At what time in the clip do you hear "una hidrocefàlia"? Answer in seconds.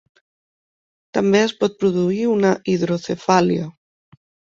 2.37-3.69